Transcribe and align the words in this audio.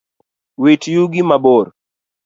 Wit 0.61 0.81
yugi 0.93 1.21
mabor 1.29 1.65